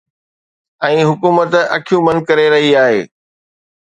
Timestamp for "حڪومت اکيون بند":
1.09-2.19